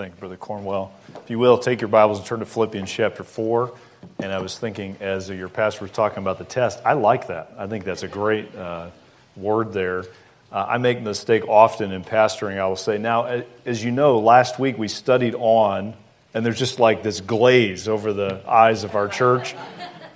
[0.00, 0.92] Thank you, Brother Cornwell.
[1.14, 3.70] If you will, take your Bibles and turn to Philippians chapter 4.
[4.20, 7.52] And I was thinking, as your pastor was talking about the test, I like that.
[7.58, 8.88] I think that's a great uh,
[9.36, 10.04] word there.
[10.50, 12.58] Uh, I make a mistake often in pastoring.
[12.58, 15.92] I will say, now, as you know, last week we studied on,
[16.32, 19.54] and there's just like this glaze over the eyes of our church.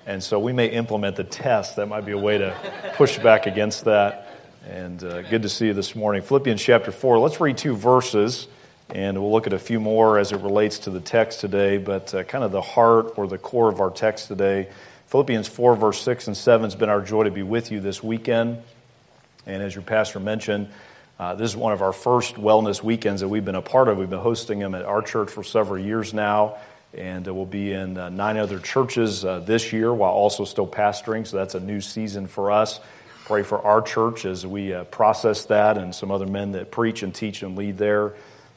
[0.06, 1.76] And so we may implement the test.
[1.76, 2.56] That might be a way to
[2.94, 4.28] push back against that.
[4.66, 6.22] And uh, good to see you this morning.
[6.22, 7.18] Philippians chapter 4.
[7.18, 8.48] Let's read two verses.
[8.94, 12.14] And we'll look at a few more as it relates to the text today, but
[12.14, 14.68] uh, kind of the heart or the core of our text today.
[15.08, 18.04] Philippians 4, verse 6 and 7 has been our joy to be with you this
[18.04, 18.62] weekend.
[19.46, 20.68] And as your pastor mentioned,
[21.18, 23.98] uh, this is one of our first wellness weekends that we've been a part of.
[23.98, 26.58] We've been hosting them at our church for several years now,
[26.96, 30.68] and uh, we'll be in uh, nine other churches uh, this year while also still
[30.68, 31.26] pastoring.
[31.26, 32.78] So that's a new season for us.
[33.24, 37.02] Pray for our church as we uh, process that and some other men that preach
[37.02, 38.14] and teach and lead there.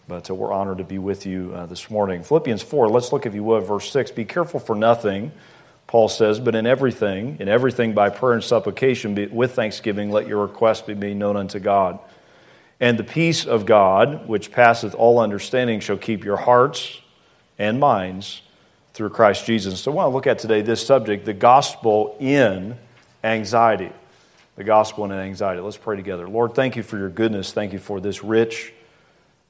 [0.08, 2.24] But uh, we're honored to be with you uh, this morning.
[2.24, 4.12] Philippians 4, let's look, if you would, verse 6.
[4.12, 5.32] Be careful for nothing,
[5.86, 10.28] Paul says, but in everything, in everything by prayer and supplication, be, with thanksgiving, let
[10.28, 12.00] your requests be made known unto God.
[12.80, 17.02] And the peace of God, which passeth all understanding, shall keep your hearts
[17.58, 18.42] and minds
[18.94, 19.80] through Christ Jesus.
[19.80, 22.78] So I want to look at today this subject, the gospel in
[23.24, 23.92] anxiety.
[24.56, 25.62] The gospel in anxiety.
[25.62, 26.28] Let's pray together.
[26.28, 27.52] Lord, thank you for your goodness.
[27.52, 28.74] Thank you for this rich,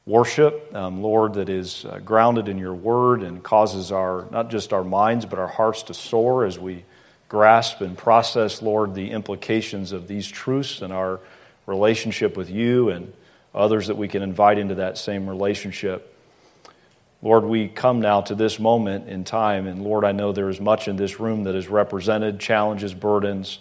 [0.07, 4.71] worship, um, Lord, that is uh, grounded in your word and causes our, not just
[4.71, 6.85] our minds, but our hearts to soar as we
[7.27, 11.19] grasp and process, Lord, the implications of these truths and our
[11.65, 13.11] relationship with you and
[13.53, 16.15] others that we can invite into that same relationship.
[17.21, 20.61] Lord, we come now to this moment in time, and Lord, I know there is
[20.61, 23.59] much in this room that is represented challenges, burdens,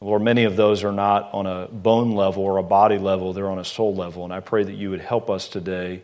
[0.00, 3.48] Lord, many of those are not on a bone level or a body level, they're
[3.48, 4.24] on a soul level.
[4.24, 6.02] And I pray that you would help us today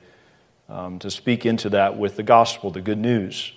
[0.68, 3.52] um, to speak into that with the gospel, the good news,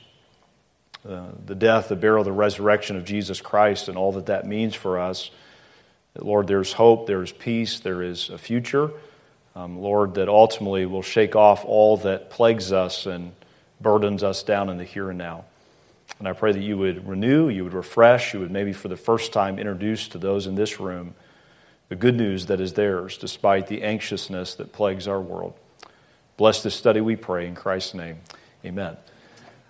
[1.08, 4.76] uh, the death, the burial, the resurrection of Jesus Christ, and all that that means
[4.76, 5.32] for us.
[6.18, 8.92] Lord, there's hope, there is peace, there is a future.
[9.56, 13.32] Um, Lord, that ultimately will shake off all that plagues us and
[13.80, 15.46] burdens us down in the here and now.
[16.20, 18.98] And I pray that you would renew, you would refresh, you would maybe for the
[18.98, 21.14] first time introduce to those in this room
[21.90, 25.54] the good news that is theirs despite the anxiousness that plagues our world.
[26.38, 28.18] Bless this study, we pray, in Christ's name.
[28.66, 28.98] Amen.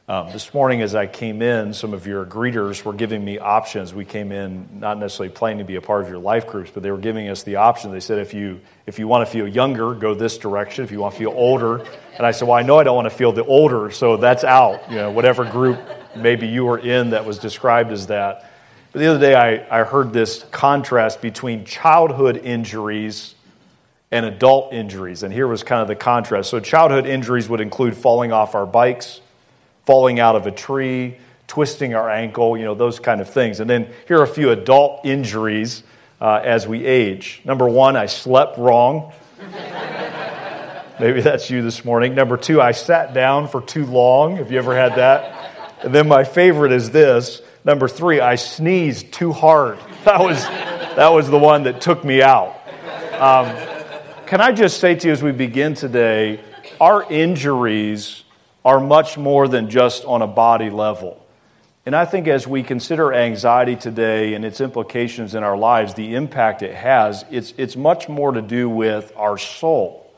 [0.07, 3.91] Um, this morning, as I came in, some of your greeters were giving me options.
[3.91, 6.83] We came in not necessarily planning to be a part of your life groups, but
[6.83, 7.91] they were giving us the option.
[7.91, 10.83] They said, if you, if you want to feel younger, go this direction.
[10.83, 11.83] If you want to feel older.
[12.17, 14.43] And I said, well, I know I don't want to feel the older, so that's
[14.43, 14.91] out.
[14.91, 15.79] You know, whatever group
[16.17, 18.51] maybe you were in that was described as that.
[18.91, 23.35] But the other day, I, I heard this contrast between childhood injuries
[24.11, 25.23] and adult injuries.
[25.23, 26.49] And here was kind of the contrast.
[26.49, 29.19] So, childhood injuries would include falling off our bikes,
[29.85, 31.17] falling out of a tree,
[31.47, 33.59] twisting our ankle, you know, those kind of things.
[33.59, 35.83] And then here are a few adult injuries
[36.21, 37.41] uh, as we age.
[37.43, 39.11] Number one, I slept wrong.
[40.99, 42.15] Maybe that's you this morning.
[42.15, 44.37] Number two, I sat down for too long.
[44.37, 45.34] Have you ever had that?
[45.83, 47.41] And then my favorite is this.
[47.63, 49.79] Number three, I sneezed too hard.
[50.05, 52.55] That was, that was the one that took me out.
[53.13, 53.55] Um,
[54.27, 56.39] can I just say to you as we begin today,
[56.79, 58.23] our injuries
[58.63, 61.25] are much more than just on a body level.
[61.85, 66.15] And I think as we consider anxiety today and its implications in our lives, the
[66.15, 70.11] impact it has, it's, it's much more to do with our soul,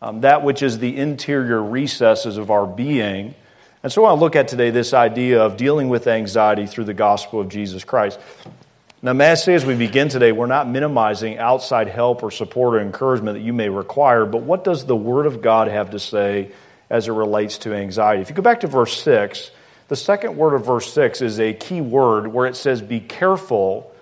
[0.00, 3.34] um, that which is the interior recesses of our being
[3.82, 6.84] and so I want to look at today this idea of dealing with anxiety through
[6.84, 8.18] the gospel of Jesus Christ.
[9.02, 12.76] Now, may I say as we begin today, we're not minimizing outside help or support
[12.76, 15.98] or encouragement that you may require, but what does the Word of God have to
[15.98, 16.52] say
[16.88, 18.22] as it relates to anxiety?
[18.22, 19.50] If you go back to verse 6,
[19.92, 23.92] the second word of verse 6 is a key word where it says, Be careful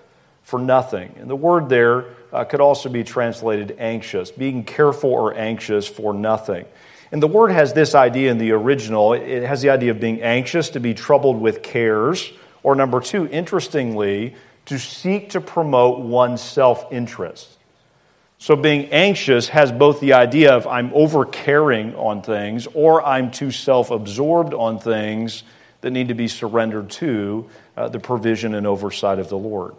[0.43, 1.13] for nothing.
[1.19, 6.13] And the word there uh, could also be translated anxious, being careful or anxious for
[6.13, 6.65] nothing.
[7.11, 9.13] And the word has this idea in the original.
[9.13, 12.31] It has the idea of being anxious, to be troubled with cares,
[12.63, 14.35] or number two, interestingly,
[14.65, 17.57] to seek to promote one's self interest.
[18.37, 23.29] So being anxious has both the idea of I'm over caring on things, or I'm
[23.29, 25.43] too self absorbed on things
[25.81, 29.75] that need to be surrendered to uh, the provision and oversight of the Lord.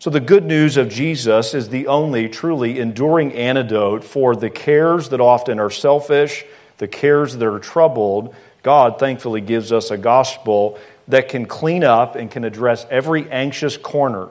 [0.00, 5.08] So, the good news of Jesus is the only truly enduring antidote for the cares
[5.08, 6.44] that often are selfish
[6.78, 10.78] the cares that are troubled, God thankfully gives us a gospel
[11.08, 14.28] that can clean up and can address every anxious corner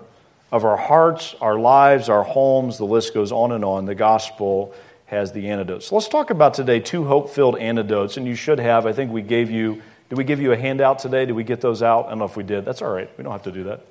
[0.52, 2.78] of our hearts, our lives, our homes.
[2.78, 3.86] The list goes on and on.
[3.86, 4.74] The gospel
[5.08, 5.88] has the antidotes.
[5.88, 8.86] So let's talk about today two hope filled antidotes, and you should have.
[8.86, 11.26] I think we gave you, did we give you a handout today?
[11.26, 12.06] Did we get those out?
[12.06, 12.66] I don't know if we did.
[12.66, 13.10] That's all right.
[13.18, 13.82] We don't have to do that.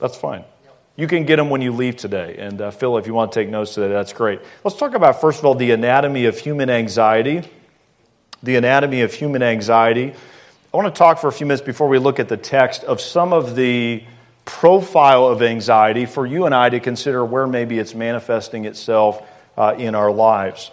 [0.00, 0.44] That's fine.
[0.96, 2.36] You can get them when you leave today.
[2.38, 4.40] And uh, Phil, if you want to take notes today, that's great.
[4.62, 7.42] Let's talk about, first of all, the anatomy of human anxiety.
[8.42, 10.12] The anatomy of human anxiety.
[10.72, 13.00] I want to talk for a few minutes before we look at the text of
[13.00, 14.04] some of the
[14.44, 19.22] profile of anxiety for you and I to consider where maybe it's manifesting itself
[19.56, 20.70] uh, in our lives.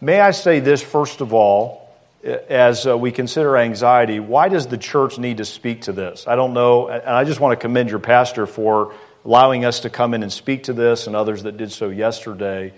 [0.00, 1.94] May I say this, first of all,
[2.24, 6.26] as uh, we consider anxiety, why does the church need to speak to this?
[6.26, 8.94] I don't know, and I just want to commend your pastor for
[9.24, 12.72] allowing us to come in and speak to this and others that did so yesterday.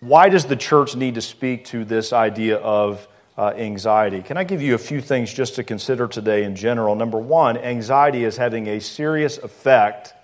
[0.00, 3.06] Why does the church need to speak to this idea of
[3.36, 4.22] uh, anxiety?
[4.22, 6.94] Can I give you a few things just to consider today in general?
[6.94, 10.14] Number one, anxiety is having a serious effect,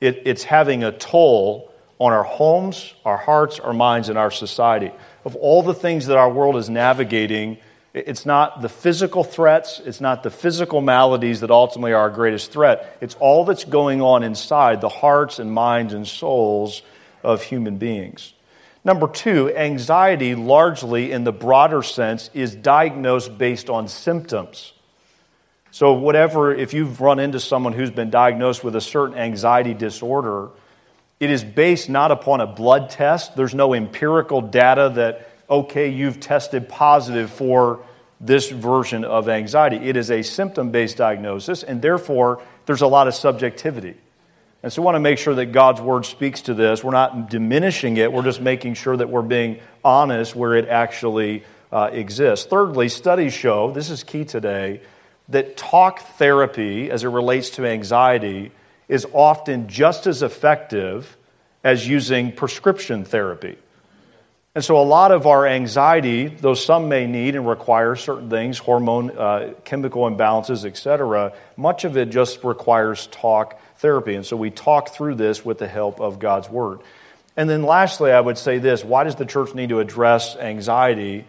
[0.00, 4.90] it, it's having a toll on our homes, our hearts, our minds, and our society.
[5.24, 7.58] Of all the things that our world is navigating,
[7.92, 12.52] it's not the physical threats, it's not the physical maladies that ultimately are our greatest
[12.52, 12.96] threat.
[13.00, 16.82] It's all that's going on inside the hearts and minds and souls
[17.24, 18.32] of human beings.
[18.84, 24.72] Number two, anxiety, largely in the broader sense, is diagnosed based on symptoms.
[25.72, 30.48] So, whatever, if you've run into someone who's been diagnosed with a certain anxiety disorder,
[31.20, 33.36] it is based not upon a blood test.
[33.36, 37.84] There's no empirical data that okay, you've tested positive for
[38.20, 39.76] this version of anxiety.
[39.76, 43.96] It is a symptom based diagnosis, and therefore there's a lot of subjectivity.
[44.62, 46.84] And so we want to make sure that God's word speaks to this.
[46.84, 51.44] We're not diminishing it, we're just making sure that we're being honest where it actually
[51.72, 52.46] uh, exists.
[52.46, 54.82] Thirdly, studies show this is key today
[55.30, 58.52] that talk therapy as it relates to anxiety
[58.88, 61.16] is often just as effective
[61.62, 63.56] as using prescription therapy.
[64.52, 68.58] And so, a lot of our anxiety, though some may need and require certain things,
[68.58, 74.16] hormone, uh, chemical imbalances, etc., much of it just requires talk therapy.
[74.16, 76.80] And so, we talk through this with the help of God's Word.
[77.36, 81.26] And then, lastly, I would say this why does the church need to address anxiety?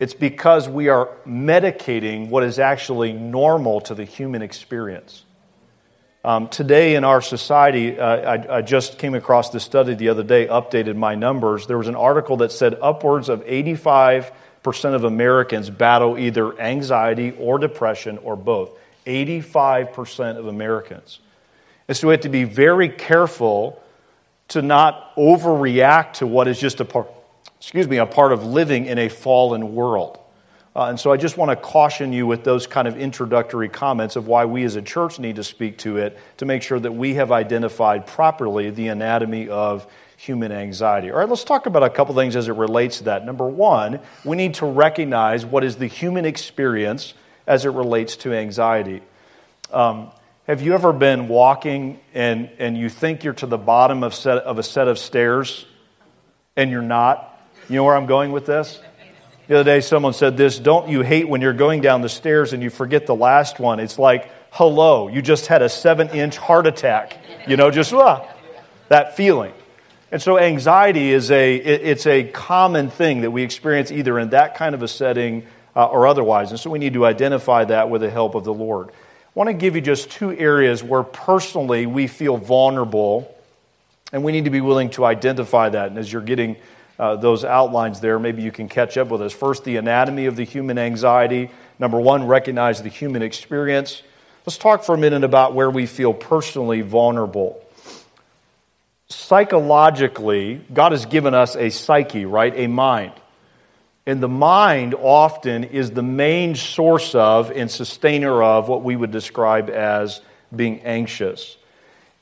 [0.00, 5.24] It's because we are medicating what is actually normal to the human experience.
[6.24, 10.22] Um, today in our society, uh, I, I, just came across this study the other
[10.22, 11.66] day, updated my numbers.
[11.66, 14.32] There was an article that said upwards of 85%
[14.94, 18.70] of Americans battle either anxiety or depression or both.
[19.04, 21.18] 85% of Americans.
[21.88, 23.82] And so we have to be very careful
[24.48, 27.10] to not overreact to what is just a part,
[27.58, 30.18] excuse me, a part of living in a fallen world.
[30.76, 34.16] Uh, and so I just want to caution you with those kind of introductory comments
[34.16, 36.92] of why we as a church need to speak to it to make sure that
[36.92, 39.86] we have identified properly the anatomy of
[40.16, 41.12] human anxiety.
[41.12, 43.24] All right, let's talk about a couple things as it relates to that.
[43.24, 47.14] Number one, we need to recognize what is the human experience
[47.46, 49.02] as it relates to anxiety.
[49.72, 50.10] Um,
[50.46, 54.38] have you ever been walking and, and you think you're to the bottom of, set,
[54.38, 55.66] of a set of stairs
[56.56, 57.30] and you're not?
[57.68, 58.80] You know where I'm going with this?
[59.46, 62.54] The other day, someone said this Don't you hate when you're going down the stairs
[62.54, 63.78] and you forget the last one?
[63.78, 67.18] It's like, hello, you just had a seven inch heart attack.
[67.46, 68.26] You know, just ah,
[68.88, 69.52] that feeling.
[70.10, 74.54] And so, anxiety is a, it's a common thing that we experience either in that
[74.54, 75.46] kind of a setting
[75.76, 76.50] uh, or otherwise.
[76.50, 78.88] And so, we need to identify that with the help of the Lord.
[78.88, 78.92] I
[79.34, 83.36] want to give you just two areas where personally we feel vulnerable,
[84.10, 85.88] and we need to be willing to identify that.
[85.88, 86.56] And as you're getting
[86.98, 88.18] uh, those outlines there.
[88.18, 89.32] Maybe you can catch up with us.
[89.32, 91.50] First, the anatomy of the human anxiety.
[91.78, 94.02] Number one, recognize the human experience.
[94.46, 97.60] Let's talk for a minute about where we feel personally vulnerable.
[99.08, 102.52] Psychologically, God has given us a psyche, right?
[102.56, 103.12] A mind.
[104.06, 109.10] And the mind often is the main source of and sustainer of what we would
[109.10, 110.20] describe as
[110.54, 111.56] being anxious.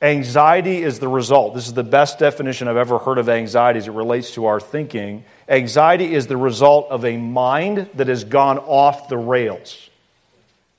[0.03, 1.55] Anxiety is the result.
[1.55, 4.59] This is the best definition I've ever heard of anxiety as it relates to our
[4.59, 5.23] thinking.
[5.49, 9.89] Anxiety is the result of a mind that has gone off the rails.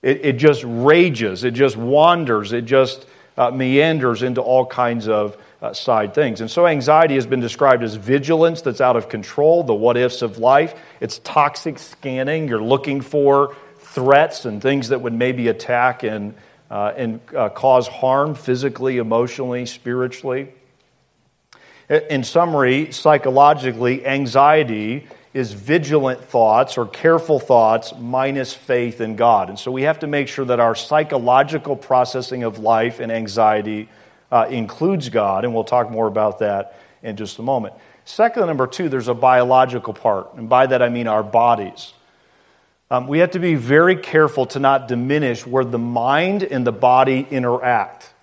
[0.01, 3.05] It, it just rages, it just wanders, it just
[3.37, 6.41] uh, meanders into all kinds of uh, side things.
[6.41, 10.21] And so anxiety has been described as vigilance that's out of control, the what ifs
[10.21, 10.75] of life.
[10.99, 12.49] It's toxic scanning.
[12.49, 16.35] You're looking for threats and things that would maybe attack and
[16.73, 20.51] uh, and uh, cause harm physically, emotionally, spiritually.
[22.09, 29.49] In summary, psychologically, anxiety is vigilant thoughts or careful thoughts minus faith in God.
[29.49, 33.87] And so we have to make sure that our psychological processing of life and anxiety
[34.31, 37.75] uh, includes God, and we'll talk more about that in just a moment.
[38.05, 40.33] Second, number two, there's a biological part.
[40.33, 41.93] And by that I mean our bodies.
[42.91, 46.71] Um, we have to be very careful to not diminish where the mind and the
[46.71, 48.13] body interact.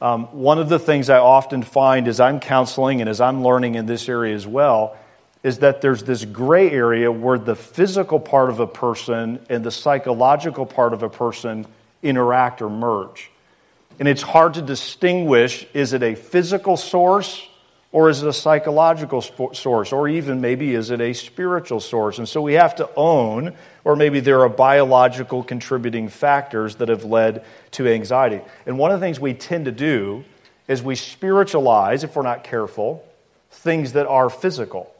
[0.00, 3.76] Um, one of the things I often find as I'm counseling and as I'm learning
[3.76, 4.96] in this area as well
[5.42, 9.70] is that there's this gray area where the physical part of a person and the
[9.70, 11.66] psychological part of a person
[12.02, 13.30] interact or merge.
[13.98, 17.48] And it's hard to distinguish is it a physical source
[17.92, 19.92] or is it a psychological source?
[19.92, 22.16] Or even maybe is it a spiritual source?
[22.16, 27.04] And so we have to own, or maybe there are biological contributing factors that have
[27.04, 28.40] led to anxiety.
[28.64, 30.24] And one of the things we tend to do
[30.68, 33.06] is we spiritualize, if we're not careful,
[33.50, 34.90] things that are physical.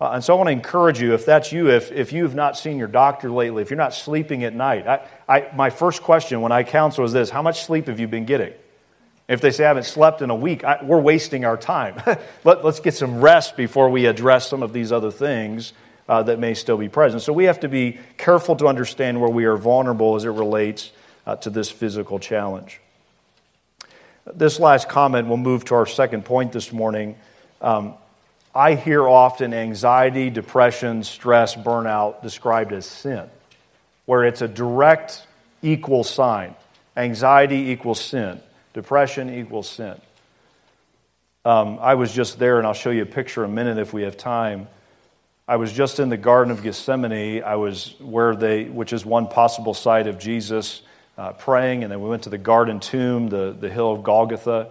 [0.00, 2.34] Uh, and so I want to encourage you, if that's you, if, if you have
[2.34, 6.02] not seen your doctor lately, if you're not sleeping at night, I, I, my first
[6.02, 8.52] question when I counsel is this How much sleep have you been getting?
[9.28, 12.02] If they say I haven't slept in a week, I, we're wasting our time.
[12.44, 15.74] Let, us get some rest before we address some of these other things
[16.08, 17.22] uh, that may still be present.
[17.22, 20.90] So we have to be careful to understand where we are vulnerable as it relates
[21.26, 22.80] uh, to this physical challenge.
[24.34, 27.16] This last comment, we'll move to our second point this morning.
[27.60, 27.94] Um,
[28.54, 33.28] I hear often anxiety, depression, stress, burnout described as sin,
[34.06, 35.26] where it's a direct
[35.62, 36.54] equal sign.
[36.96, 38.40] Anxiety equals sin,
[38.78, 40.00] depression equals sin.
[41.44, 43.92] Um, I was just there, and I'll show you a picture in a minute if
[43.92, 44.68] we have time.
[45.48, 47.42] I was just in the Garden of Gethsemane.
[47.42, 50.80] I was where they, which is one possible site of Jesus
[51.16, 54.68] uh, praying, and then we went to the garden tomb, the, the hill of Golgotha.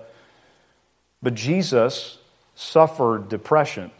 [1.21, 2.17] But Jesus
[2.55, 3.91] suffered depression,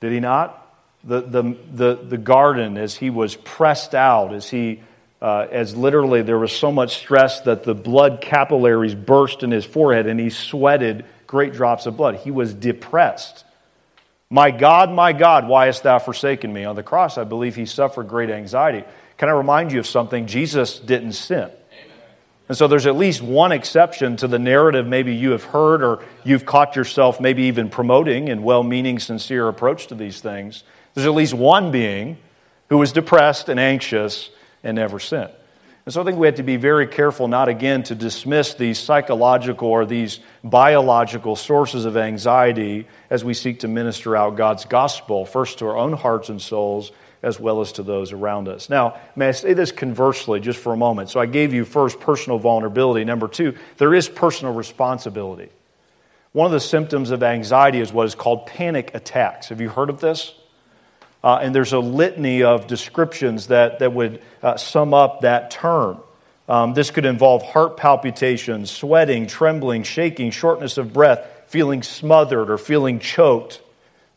[0.00, 0.60] did he not?
[1.04, 4.80] The, the, the, the garden, as he was pressed out, as he
[5.26, 9.64] uh, as literally there was so much stress that the blood capillaries burst in his
[9.64, 12.14] forehead and he sweated great drops of blood.
[12.14, 13.44] He was depressed.
[14.30, 16.64] My God, my God, why hast thou forsaken me?
[16.64, 18.84] On the cross, I believe he suffered great anxiety.
[19.18, 20.28] Can I remind you of something?
[20.28, 21.50] Jesus didn't sin.
[22.48, 26.04] And so there's at least one exception to the narrative maybe you have heard or
[26.22, 30.62] you've caught yourself maybe even promoting in well meaning, sincere approach to these things.
[30.94, 32.16] There's at least one being
[32.68, 34.30] who was depressed and anxious
[34.66, 35.30] and never sinned.
[35.86, 38.76] And so I think we have to be very careful not again to dismiss these
[38.76, 45.24] psychological or these biological sources of anxiety as we seek to minister out God's gospel,
[45.24, 46.90] first to our own hearts and souls
[47.22, 48.68] as well as to those around us.
[48.68, 51.08] Now, may I say this conversely just for a moment?
[51.08, 53.04] So I gave you first personal vulnerability.
[53.04, 55.50] Number two, there is personal responsibility.
[56.32, 59.48] One of the symptoms of anxiety is what is called panic attacks.
[59.48, 60.34] Have you heard of this?
[61.26, 65.98] Uh, and there's a litany of descriptions that, that would uh, sum up that term.
[66.48, 72.58] Um, this could involve heart palpitations, sweating, trembling, shaking, shortness of breath, feeling smothered or
[72.58, 73.60] feeling choked,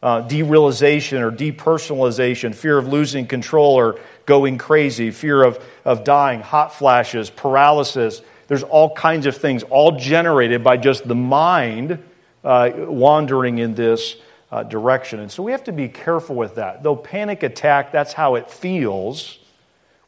[0.03, 6.41] uh, derealization or depersonalization, fear of losing control or going crazy, fear of, of dying,
[6.41, 8.21] hot flashes, paralysis.
[8.47, 12.03] There's all kinds of things, all generated by just the mind
[12.43, 14.15] uh, wandering in this
[14.51, 15.19] uh, direction.
[15.19, 16.83] And so we have to be careful with that.
[16.83, 19.37] Though panic attack, that's how it feels,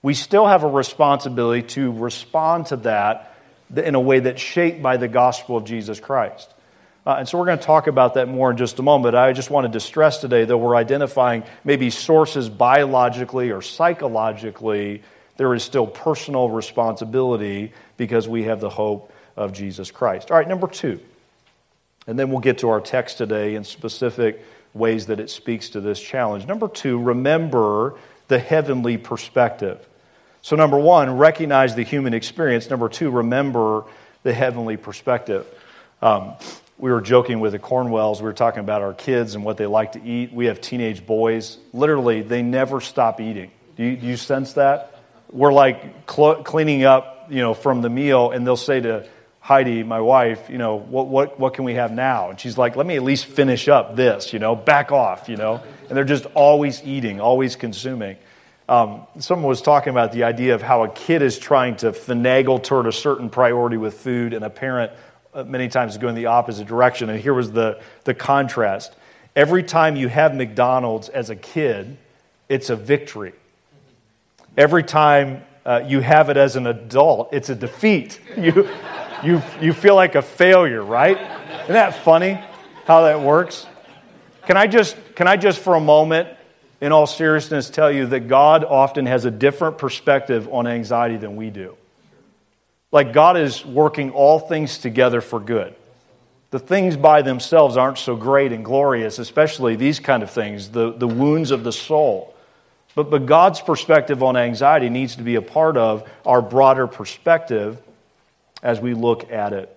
[0.02, 3.36] we still have a responsibility to respond to that
[3.76, 6.54] in a way that's shaped by the gospel of Jesus Christ.
[7.06, 9.16] Uh, and so we're going to talk about that more in just a moment.
[9.16, 15.02] I just wanted to stress today that we're identifying maybe sources biologically or psychologically.
[15.38, 20.30] There is still personal responsibility because we have the hope of Jesus Christ.
[20.30, 21.00] All right, number two.
[22.08, 24.44] And then we'll get to our text today in specific
[24.74, 26.48] ways that it speaks to this challenge.
[26.48, 27.96] Number two, remember
[28.28, 29.88] the heavenly perspective.
[30.42, 32.70] So, number one, recognize the human experience.
[32.70, 33.86] Number two, remember
[34.24, 35.46] the heavenly perspective.
[36.02, 36.34] Um,
[36.80, 38.22] we were joking with the Cornwells.
[38.22, 40.34] We were talking about our kids and what they like to eat.
[40.34, 41.60] We have teenage boys.
[41.74, 43.52] Literally, they never stop eating.
[43.76, 44.96] Do you, do you sense that?
[45.32, 49.08] We're like cl- cleaning up, you know, from the meal, and they'll say to
[49.44, 52.30] Heidi, my wife, you know, what, what, what can we have now?
[52.30, 55.36] And she's like, let me at least finish up this, you know, back off, you
[55.36, 55.62] know.
[55.90, 58.18] And they're just always eating, always consuming.
[58.70, 62.62] Um, someone was talking about the idea of how a kid is trying to finagle
[62.62, 64.92] toward a certain priority with food, and a parent
[65.34, 67.10] uh, many times going the opposite direction.
[67.10, 68.96] And here was the, the contrast.
[69.36, 71.98] Every time you have McDonald's as a kid,
[72.48, 73.34] it's a victory.
[74.56, 78.20] Every time uh, you have it as an adult, it's a defeat.
[78.38, 78.70] You,
[79.24, 81.18] you, you feel like a failure, right?
[81.64, 82.40] Isn't that funny
[82.86, 83.68] how that works?
[84.48, 86.30] Can I just, can I just for a moment,
[86.80, 91.36] in all seriousness, tell you that God often has a different perspective on anxiety than
[91.36, 91.78] we do?
[92.92, 95.76] Like God is working all things together for good.
[96.50, 100.92] The things by themselves aren't so great and glorious, especially these kind of things, the,
[100.92, 102.36] the wounds of the soul.
[102.94, 107.82] But, but God's perspective on anxiety needs to be a part of our broader perspective
[108.62, 109.76] as we look at it.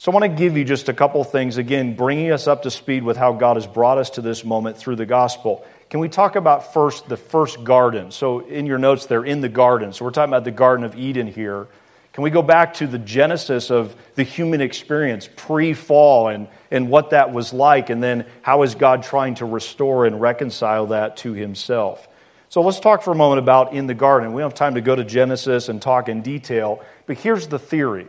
[0.00, 2.70] So I want to give you just a couple things, again, bringing us up to
[2.70, 5.66] speed with how God has brought us to this moment through the gospel.
[5.90, 8.12] Can we talk about first the first garden?
[8.12, 9.92] So in your notes, they're in the garden.
[9.92, 11.66] So we're talking about the Garden of Eden here.
[12.12, 16.90] Can we go back to the genesis of the human experience pre fall and, and
[16.90, 21.16] what that was like, and then how is God trying to restore and reconcile that
[21.18, 22.06] to himself?
[22.50, 24.32] So let's talk for a moment about in the garden.
[24.32, 27.58] We don't have time to go to Genesis and talk in detail, but here's the
[27.58, 28.06] theory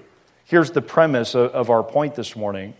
[0.50, 2.74] Here's the premise of our point this morning.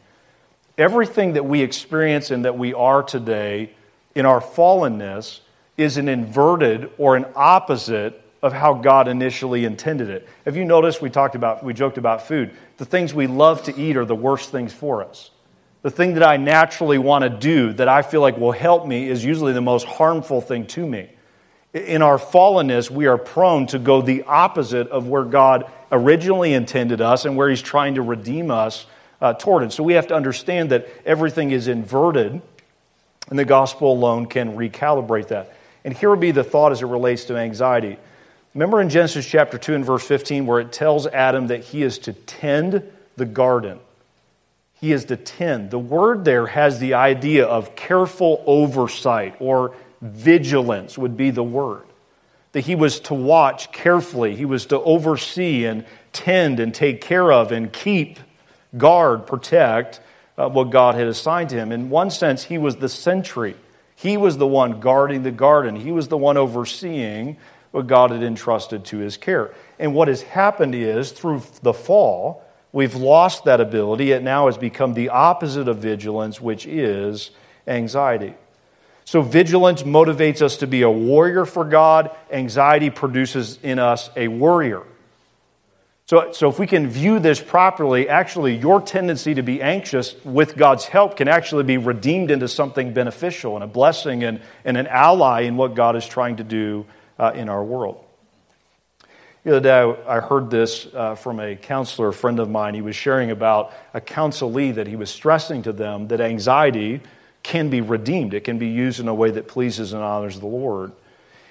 [0.76, 3.74] Everything that we experience and that we are today
[4.16, 5.42] in our fallenness
[5.78, 10.28] is an inverted or an opposite of how God initially intended it.
[10.46, 12.58] Have you noticed we talked about, we joked about food?
[12.78, 15.30] The things we love to eat are the worst things for us.
[15.84, 19.08] The thing that I naturally want to do that I feel like will help me
[19.08, 21.12] is usually the most harmful thing to me.
[21.76, 27.02] In our fallenness, we are prone to go the opposite of where God originally intended
[27.02, 28.86] us and where He's trying to redeem us
[29.22, 29.72] uh, toward it.
[29.72, 32.42] So we have to understand that everything is inverted,
[33.30, 35.54] and the gospel alone can recalibrate that.
[35.84, 37.98] And here would be the thought as it relates to anxiety.
[38.54, 42.00] Remember in Genesis chapter 2 and verse 15 where it tells Adam that he is
[42.00, 42.84] to tend
[43.16, 43.80] the garden.
[44.74, 45.72] He is to tend.
[45.72, 51.84] The word there has the idea of careful oversight or vigilance would be the word.
[52.54, 57.32] That he was to watch carefully, he was to oversee and tend and take care
[57.32, 58.20] of and keep,
[58.78, 60.02] guard, protect
[60.38, 61.72] uh, what God had assigned to him.
[61.72, 63.56] In one sense, he was the sentry.
[63.96, 67.38] He was the one guarding the garden, he was the one overseeing
[67.72, 69.54] what God had entrusted to his care.
[69.78, 74.12] And what has happened is, through the fall, we've lost that ability.
[74.12, 77.32] It now has become the opposite of vigilance, which is
[77.68, 78.34] anxiety.
[79.10, 84.28] So, vigilance motivates us to be a warrior for God, anxiety produces in us a
[84.28, 84.84] worrier.
[86.06, 90.56] So, so, if we can view this properly, actually, your tendency to be anxious with
[90.56, 94.86] God's help can actually be redeemed into something beneficial and a blessing and, and an
[94.86, 96.86] ally in what God is trying to do
[97.18, 98.06] uh, in our world.
[99.44, 102.76] The other day, I heard this uh, from a counselor, a friend of mine.
[102.76, 107.02] He was sharing about a counselee that he was stressing to them that anxiety
[107.50, 108.36] can be redeemed.
[108.36, 110.92] It can be used in a way that pleases and honors the Lord.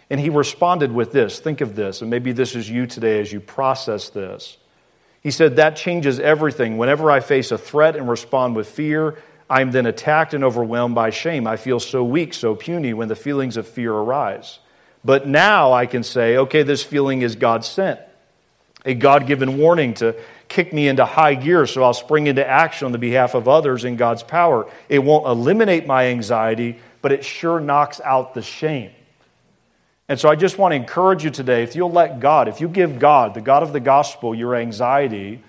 [0.08, 3.32] And he responded with this think of this, and maybe this is you today as
[3.32, 4.58] you process this.
[5.24, 6.78] He said, That changes everything.
[6.78, 9.18] Whenever I face a threat and respond with fear,
[9.50, 11.48] I am then attacked and overwhelmed by shame.
[11.48, 14.60] I feel so weak, so puny when the feelings of fear arise.
[15.04, 17.98] But now I can say, okay, this feeling is God sent,
[18.84, 20.14] a God given warning to
[20.48, 23.84] kick me into high gear so I'll spring into action on the behalf of others
[23.84, 24.70] in God's power.
[24.88, 28.90] It won't eliminate my anxiety, but it sure knocks out the shame.
[30.08, 32.68] And so I just want to encourage you today if you'll let God, if you
[32.68, 35.42] give God, the God of the gospel, your anxiety,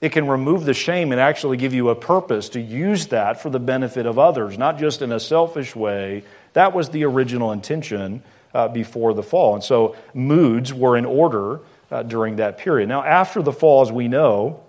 [0.00, 3.50] it can remove the shame and actually give you a purpose to use that for
[3.50, 6.22] the benefit of others, not just in a selfish way.
[6.52, 9.54] That was the original intention uh, before the fall.
[9.54, 11.60] And so moods were in order
[11.94, 12.88] uh, during that period.
[12.88, 14.60] Now, after the fall, as we know,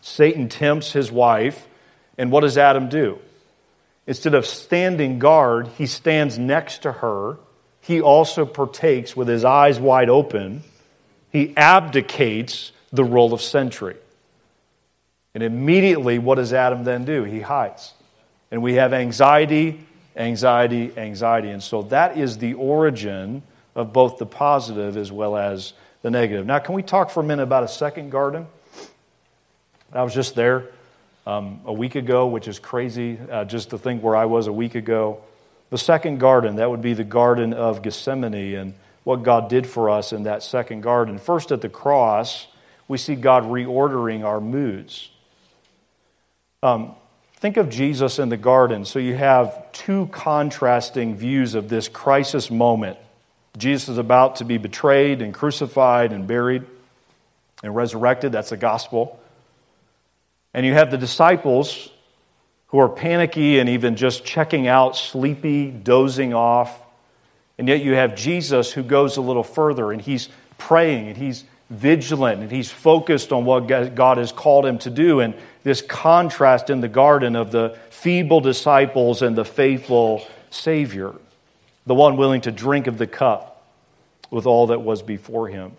[0.00, 1.68] Satan tempts his wife,
[2.16, 3.18] and what does Adam do?
[4.06, 7.36] Instead of standing guard, he stands next to her.
[7.82, 10.62] He also partakes with his eyes wide open.
[11.30, 13.96] He abdicates the role of sentry.
[15.34, 17.24] And immediately, what does Adam then do?
[17.24, 17.92] He hides.
[18.50, 19.84] And we have anxiety,
[20.16, 21.50] anxiety, anxiety.
[21.50, 23.42] And so that is the origin
[23.74, 25.74] of both the positive as well as
[26.08, 26.46] the negative.
[26.46, 28.46] Now, can we talk for a minute about a second garden?
[29.92, 30.64] I was just there
[31.26, 34.52] um, a week ago, which is crazy uh, just to think where I was a
[34.52, 35.20] week ago.
[35.68, 38.72] The second garden, that would be the Garden of Gethsemane, and
[39.04, 41.18] what God did for us in that second garden.
[41.18, 42.46] First, at the cross,
[42.88, 45.10] we see God reordering our moods.
[46.62, 46.94] Um,
[47.36, 48.86] think of Jesus in the garden.
[48.86, 52.98] So you have two contrasting views of this crisis moment.
[53.58, 56.64] Jesus is about to be betrayed and crucified and buried
[57.62, 58.32] and resurrected.
[58.32, 59.20] That's the gospel.
[60.54, 61.90] And you have the disciples
[62.68, 66.82] who are panicky and even just checking out, sleepy, dozing off.
[67.58, 71.44] And yet you have Jesus who goes a little further and he's praying and he's
[71.70, 75.20] vigilant and he's focused on what God has called him to do.
[75.20, 81.14] And this contrast in the garden of the feeble disciples and the faithful Savior
[81.88, 83.66] the one willing to drink of the cup
[84.30, 85.72] with all that was before him.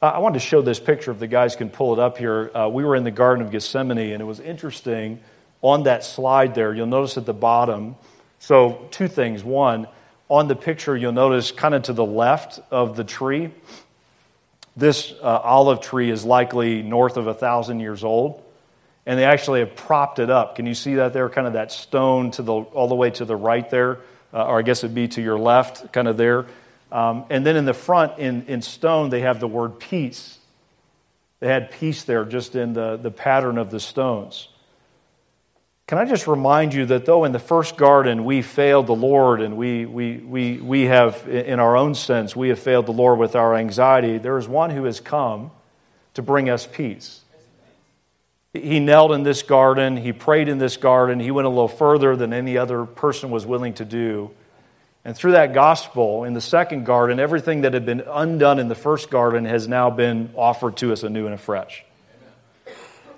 [0.00, 2.50] Uh, I wanted to show this picture if the guys can pull it up here.
[2.56, 5.20] Uh, we were in the Garden of Gethsemane, and it was interesting
[5.60, 7.96] on that slide there, you'll notice at the bottom.
[8.38, 9.44] So, two things.
[9.44, 9.88] One,
[10.28, 13.50] on the picture, you'll notice kind of to the left of the tree,
[14.76, 18.42] this uh, olive tree is likely north of a thousand years old.
[19.04, 20.56] And they actually have propped it up.
[20.56, 21.28] Can you see that there?
[21.28, 23.98] Kind of that stone to the, all the way to the right there,
[24.32, 26.46] uh, or I guess it'd be to your left, kind of there.
[26.92, 30.38] Um, and then in the front, in, in stone, they have the word peace.
[31.40, 34.48] They had peace there just in the, the pattern of the stones.
[35.86, 39.40] Can I just remind you that though in the first garden we failed the Lord
[39.40, 43.18] and we, we, we, we have, in our own sense, we have failed the Lord
[43.18, 45.50] with our anxiety, there is one who has come
[46.14, 47.22] to bring us peace.
[48.52, 52.16] He knelt in this garden, he prayed in this garden, he went a little further
[52.16, 54.32] than any other person was willing to do.
[55.04, 58.74] And through that gospel, in the second garden, everything that had been undone in the
[58.74, 61.84] first garden has now been offered to us anew and afresh.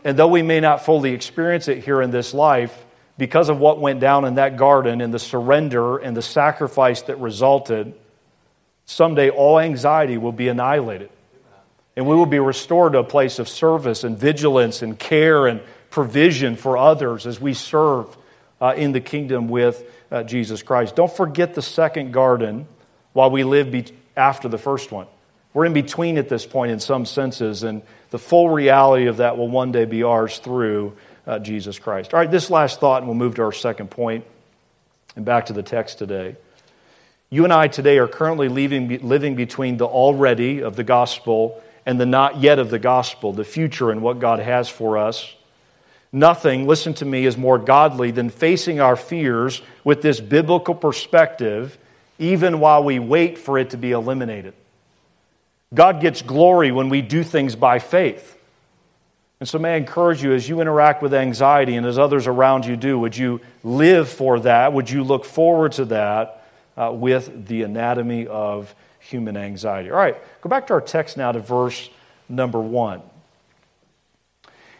[0.04, 2.84] And though we may not fully experience it here in this life,
[3.18, 7.16] because of what went down in that garden and the surrender and the sacrifice that
[7.16, 7.94] resulted,
[8.84, 11.10] someday all anxiety will be annihilated.
[11.96, 15.60] And we will be restored to a place of service and vigilance and care and
[15.90, 18.16] provision for others as we serve
[18.60, 20.96] uh, in the kingdom with uh, Jesus Christ.
[20.96, 22.66] Don't forget the second garden
[23.12, 25.06] while we live be- after the first one.
[25.52, 29.36] We're in between at this point in some senses, and the full reality of that
[29.36, 32.14] will one day be ours through uh, Jesus Christ.
[32.14, 34.24] All right, this last thought, and we'll move to our second point
[35.14, 36.36] and back to the text today.
[37.28, 42.00] You and I today are currently leaving, living between the already of the gospel and
[42.00, 45.34] the not yet of the gospel, the future and what God has for us.
[46.12, 51.78] Nothing, listen to me, is more godly than facing our fears with this biblical perspective,
[52.18, 54.52] even while we wait for it to be eliminated.
[55.72, 58.38] God gets glory when we do things by faith.
[59.40, 62.66] And so, may I encourage you as you interact with anxiety and as others around
[62.66, 64.72] you do, would you live for that?
[64.72, 66.44] Would you look forward to that
[66.76, 68.72] uh, with the anatomy of
[69.08, 69.90] human anxiety?
[69.90, 71.90] All right, go back to our text now to verse
[72.28, 73.02] number one.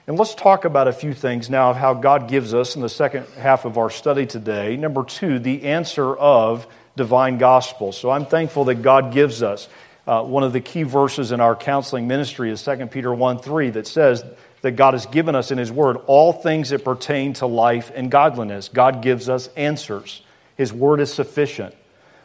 [0.06, 2.88] And let's talk about a few things now of how God gives us in the
[2.88, 4.76] second half of our study today.
[4.76, 7.92] Number two, the answer of divine gospel.
[7.92, 9.68] So I'm thankful that God gives us.
[10.04, 13.70] Uh, one of the key verses in our counseling ministry is 2 Peter 1 3
[13.70, 14.24] that says
[14.62, 18.10] that God has given us in His Word all things that pertain to life and
[18.10, 18.68] godliness.
[18.68, 20.22] God gives us answers,
[20.56, 21.74] His Word is sufficient.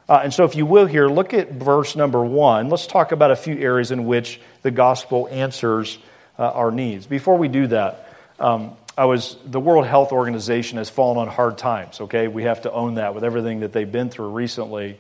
[0.10, 2.70] Uh, and so, if you will, here, look at verse number 1.
[2.70, 5.98] Let's talk about a few areas in which the gospel answers
[6.40, 7.06] uh, our needs.
[7.06, 11.58] Before we do that, um, I was the World Health Organization has fallen on hard
[11.58, 12.00] times.
[12.02, 14.98] Okay, we have to own that with everything that they've been through recently.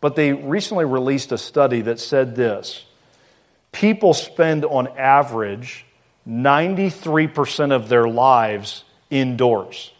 [0.00, 2.84] But they recently released a study that said this:
[3.72, 5.86] people spend on average
[6.28, 9.92] 93% of their lives indoors.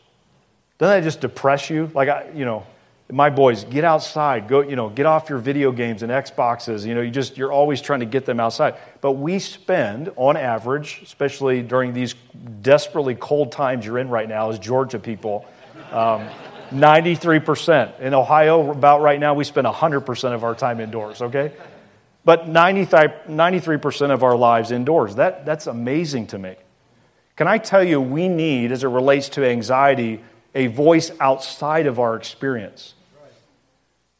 [0.79, 1.90] Doesn't that just depress you?
[1.94, 2.66] Like I, you know,
[3.12, 4.49] my boys, get outside.
[4.49, 6.85] Go, you know, get off your video games and Xboxes.
[6.85, 8.75] You know, you just you're always trying to get them outside.
[9.01, 12.14] But we spend, on average, especially during these
[12.62, 15.47] desperately cold times you're in right now, as Georgia people,
[15.92, 16.29] um,
[16.71, 18.01] 93%.
[18.01, 21.23] In Ohio, about right now, we spend 100% of our time indoors.
[21.23, 21.53] Okay,
[22.25, 25.14] but 93% of our lives indoors.
[25.14, 26.57] That that's amazing to me.
[27.37, 30.23] Can I tell you, we need, as it relates to anxiety,
[30.57, 32.95] a voice outside of our experience.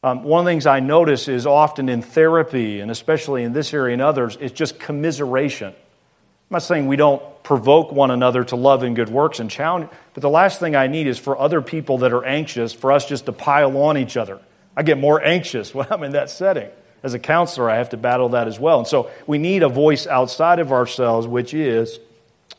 [0.03, 3.73] Um, one of the things I notice is often in therapy, and especially in this
[3.73, 5.69] area and others, it's just commiseration.
[5.69, 9.89] I'm not saying we don't provoke one another to love and good works and challenge,
[10.13, 13.07] but the last thing I need is for other people that are anxious for us
[13.07, 14.39] just to pile on each other.
[14.75, 16.69] I get more anxious when I'm in that setting.
[17.01, 18.79] As a counselor, I have to battle that as well.
[18.79, 21.99] And so we need a voice outside of ourselves, which is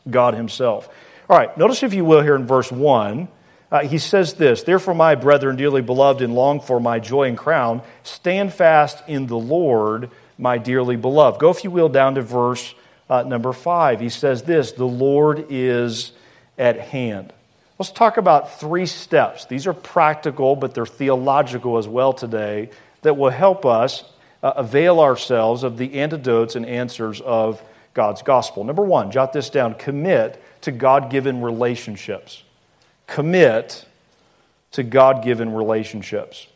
[0.09, 0.89] God Himself.
[1.29, 3.29] All right, notice, if you will, here in verse 1
[3.71, 7.37] uh, he says this Therefore, my brethren, dearly beloved and long for my joy and
[7.37, 11.39] crown, stand fast in the Lord, my dearly beloved.
[11.39, 12.73] Go, if you will, down to verse
[13.09, 13.99] uh, number five.
[13.99, 16.13] He says this The Lord is
[16.57, 17.33] at hand.
[17.77, 19.45] Let's talk about three steps.
[19.45, 22.71] These are practical, but they're theological as well today
[23.03, 24.03] that will help us
[24.43, 27.61] uh, avail ourselves of the antidotes and answers of
[27.93, 28.65] God's gospel.
[28.65, 32.43] Number one, jot this down commit to God given relationships
[33.09, 33.85] commit
[34.71, 36.47] to God given relationships.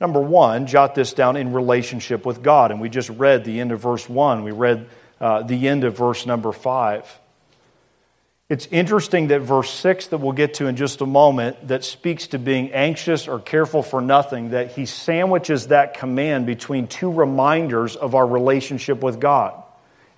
[0.00, 2.70] Number one, jot this down in relationship with God.
[2.70, 4.88] And we just read the end of verse one, we read
[5.20, 7.20] uh, the end of verse number five.
[8.48, 12.28] It's interesting that verse 6, that we'll get to in just a moment, that speaks
[12.28, 17.96] to being anxious or careful for nothing, that he sandwiches that command between two reminders
[17.96, 19.60] of our relationship with God.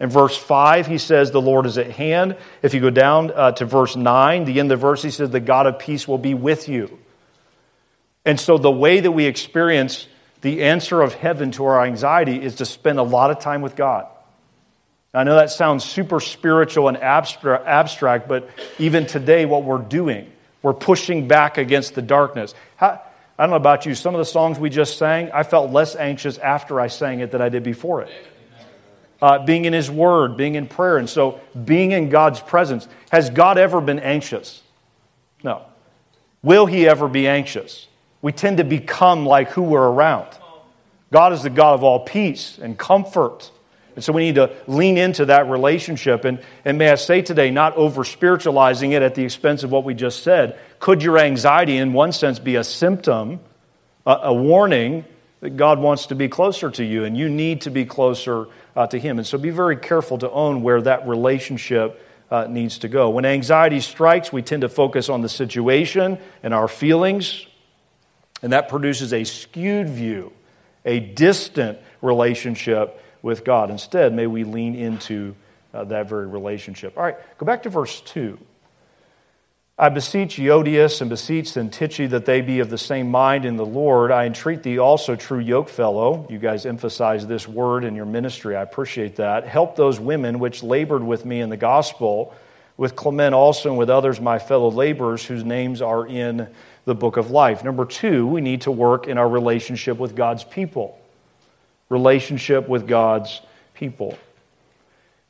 [0.00, 2.36] In verse 5, he says, The Lord is at hand.
[2.62, 5.30] If you go down uh, to verse 9, the end of the verse, he says,
[5.30, 6.98] The God of peace will be with you.
[8.24, 10.06] And so, the way that we experience
[10.40, 13.74] the answer of heaven to our anxiety is to spend a lot of time with
[13.74, 14.06] God.
[15.12, 20.30] I know that sounds super spiritual and abstract, but even today, what we're doing,
[20.62, 22.54] we're pushing back against the darkness.
[22.76, 23.02] How,
[23.36, 25.96] I don't know about you, some of the songs we just sang, I felt less
[25.96, 28.10] anxious after I sang it than I did before it
[29.20, 30.98] uh, being in His Word, being in prayer.
[30.98, 32.86] And so, being in God's presence.
[33.10, 34.62] Has God ever been anxious?
[35.42, 35.62] No.
[36.42, 37.86] Will He ever be anxious?
[38.22, 40.28] We tend to become like who we're around.
[41.12, 43.50] God is the God of all peace and comfort.
[43.94, 46.24] And so we need to lean into that relationship.
[46.24, 49.84] And, and may I say today, not over spiritualizing it at the expense of what
[49.84, 53.40] we just said, could your anxiety, in one sense, be a symptom,
[54.06, 55.04] a, a warning
[55.40, 58.86] that God wants to be closer to you and you need to be closer uh,
[58.88, 59.18] to Him.
[59.18, 63.10] And so be very careful to own where that relationship uh, needs to go.
[63.10, 67.46] When anxiety strikes, we tend to focus on the situation and our feelings,
[68.42, 70.32] and that produces a skewed view,
[70.84, 73.70] a distant relationship with God.
[73.70, 75.34] Instead, may we lean into
[75.72, 76.96] uh, that very relationship.
[76.96, 78.38] All right, go back to verse 2.
[79.80, 83.64] I beseech Euodias and beseech Syntyche that they be of the same mind in the
[83.64, 84.10] Lord.
[84.10, 86.28] I entreat thee also, true yokefellow.
[86.28, 88.56] You guys emphasize this word in your ministry.
[88.56, 89.46] I appreciate that.
[89.46, 92.34] Help those women which labored with me in the gospel,
[92.76, 96.48] with Clement also and with others, my fellow laborers, whose names are in
[96.84, 97.62] the book of life.
[97.62, 100.98] Number two, we need to work in our relationship with God's people.
[101.88, 103.42] Relationship with God's
[103.74, 104.18] people.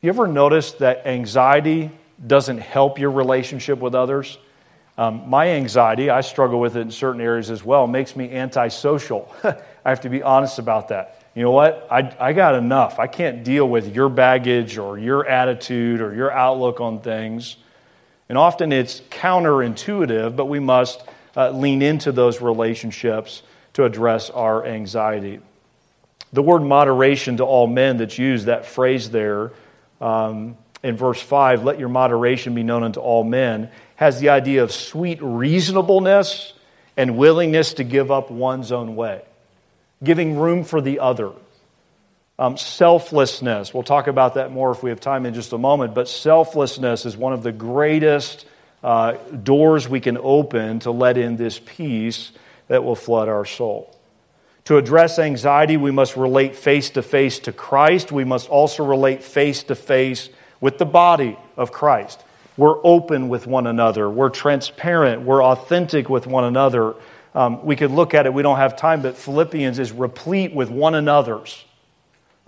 [0.00, 1.90] You ever notice that anxiety
[2.26, 4.38] doesn't help your relationship with others.
[4.96, 9.32] Um, my anxiety, I struggle with it in certain areas as well, makes me antisocial.
[9.44, 11.22] I have to be honest about that.
[11.36, 11.86] You know what?
[11.88, 12.98] I, I got enough.
[12.98, 17.56] I can't deal with your baggage or your attitude or your outlook on things.
[18.28, 21.04] And often it's counterintuitive, but we must
[21.36, 23.42] uh, lean into those relationships
[23.74, 25.38] to address our anxiety.
[26.32, 29.52] The word moderation to all men that's used, that phrase there,
[30.00, 34.62] um, in verse 5, let your moderation be known unto all men, has the idea
[34.62, 36.52] of sweet reasonableness
[36.96, 39.22] and willingness to give up one's own way,
[40.02, 41.32] giving room for the other.
[42.38, 45.94] Um, selflessness, we'll talk about that more if we have time in just a moment,
[45.94, 48.46] but selflessness is one of the greatest
[48.84, 49.12] uh,
[49.42, 52.30] doors we can open to let in this peace
[52.68, 53.92] that will flood our soul.
[54.66, 58.12] To address anxiety, we must relate face to face to Christ.
[58.12, 60.28] We must also relate face to face
[60.60, 62.22] with the body of Christ.
[62.56, 64.10] We're open with one another.
[64.10, 65.22] We're transparent.
[65.22, 66.94] We're authentic with one another.
[67.34, 70.70] Um, we could look at it, we don't have time, but Philippians is replete with
[70.70, 71.64] one another's.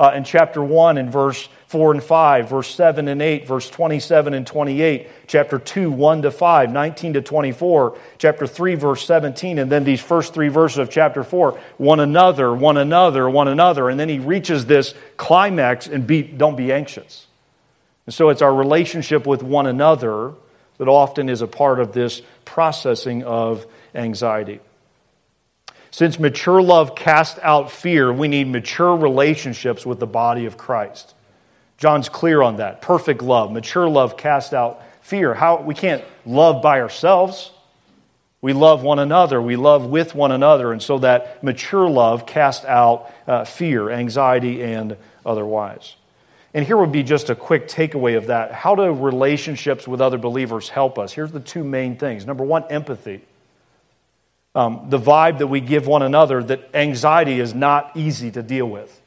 [0.00, 4.32] Uh, in chapter 1, in verse 4 and 5, verse 7 and 8, verse 27
[4.32, 9.70] and 28, chapter 2, 1 to 5, 19 to 24, chapter 3, verse 17, and
[9.70, 13.90] then these first three verses of chapter 4, one another, one another, one another.
[13.90, 17.26] And then he reaches this climax and be, don't be anxious.
[18.10, 20.32] And so it's our relationship with one another
[20.78, 24.58] that often is a part of this processing of anxiety.
[25.92, 31.14] Since mature love casts out fear, we need mature relationships with the body of Christ.
[31.78, 32.82] John's clear on that.
[32.82, 35.32] Perfect love, mature love casts out fear.
[35.32, 37.52] How we can't love by ourselves.
[38.42, 39.40] We love one another.
[39.40, 40.72] We love with one another.
[40.72, 45.94] And so that mature love casts out uh, fear, anxiety, and otherwise.
[46.52, 48.52] And here would be just a quick takeaway of that.
[48.52, 51.12] How do relationships with other believers help us?
[51.12, 52.26] Here's the two main things.
[52.26, 53.22] Number one, empathy.
[54.54, 58.66] Um, the vibe that we give one another that anxiety is not easy to deal
[58.66, 59.00] with.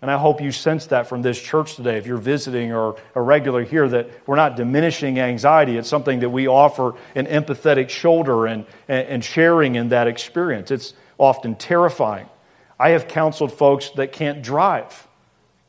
[0.00, 1.96] And I hope you sense that from this church today.
[1.96, 5.76] If you're visiting or a regular here, that we're not diminishing anxiety.
[5.78, 10.70] It's something that we offer an empathetic shoulder and, and sharing in that experience.
[10.70, 12.28] It's often terrifying.
[12.78, 15.08] I have counseled folks that can't drive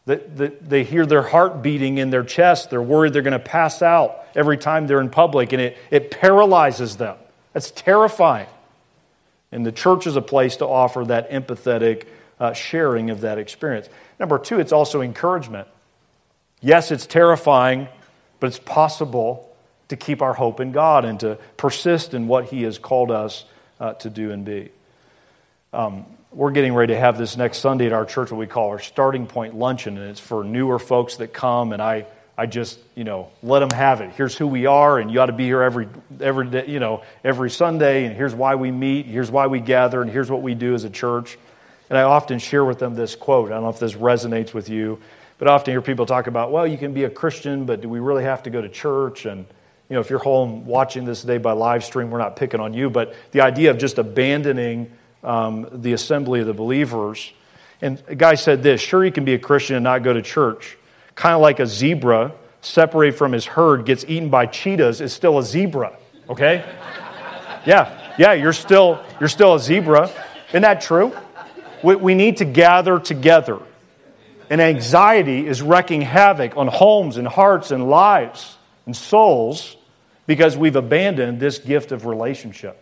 [0.06, 2.70] they hear their heart beating in their chest.
[2.70, 6.12] They're worried they're going to pass out every time they're in public, and it, it
[6.12, 7.18] paralyzes them.
[7.54, 8.48] That's terrifying.
[9.52, 12.06] And the church is a place to offer that empathetic
[12.40, 13.90] uh, sharing of that experience.
[14.20, 15.68] Number two, it's also encouragement.
[16.62, 17.88] Yes, it's terrifying,
[18.40, 19.56] but it's possible
[19.88, 23.46] to keep our hope in God and to persist in what He has called us
[23.80, 24.72] uh, to do and be.
[25.74, 28.70] Um, we're getting ready to have this next Sunday at our church, what we call
[28.70, 32.78] our starting point luncheon, and it's for newer folks that come, and I, I just,
[32.94, 34.12] you know, let them have it.
[34.12, 35.88] Here's who we are, and you ought to be here every,
[36.20, 40.02] every day, you know, every Sunday, and here's why we meet, here's why we gather,
[40.02, 41.38] and here's what we do as a church.
[41.90, 43.52] And I often share with them this quote.
[43.52, 45.00] I don't know if this resonates with you,
[45.38, 47.88] but I often hear people talk about, well, you can be a Christian, but do
[47.88, 49.26] we really have to go to church?
[49.26, 49.46] And,
[49.88, 52.74] you know, if you're home watching this today by live stream, we're not picking on
[52.74, 54.92] you, but the idea of just abandoning
[55.26, 57.34] um, the assembly of the believers.
[57.82, 60.22] And a guy said this sure, you can be a Christian and not go to
[60.22, 60.78] church.
[61.16, 65.38] Kind of like a zebra separated from his herd gets eaten by cheetahs is still
[65.38, 65.98] a zebra,
[66.30, 66.64] okay?
[67.66, 70.12] Yeah, yeah, you're still, you're still a zebra.
[70.50, 71.12] Isn't that true?
[71.84, 73.60] We, we need to gather together.
[74.52, 79.76] And anxiety is wreaking havoc on homes and hearts and lives and souls
[80.28, 82.78] because we've abandoned this gift of relationship,